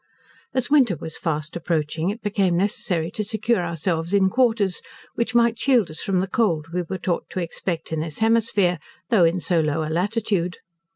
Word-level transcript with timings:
As 0.55 0.71
winter 0.71 0.95
was 0.95 1.15
fast 1.19 1.55
approaching, 1.55 2.09
it 2.09 2.23
became 2.23 2.57
necessary 2.57 3.11
to 3.11 3.23
secure 3.23 3.63
ourselves 3.63 4.15
in 4.15 4.31
quarters, 4.31 4.81
which 5.13 5.35
might 5.35 5.59
shield 5.59 5.91
us 5.91 6.01
from 6.01 6.21
the 6.21 6.27
cold 6.27 6.69
we 6.73 6.81
were 6.81 6.97
taught 6.97 7.29
to 7.29 7.39
expect 7.39 7.91
in 7.91 7.99
this 7.99 8.17
hemisphere, 8.17 8.79
though 9.11 9.25
in 9.25 9.39
so 9.39 9.59
low 9.59 9.83
a 9.87 9.91
latitude. 9.93 10.57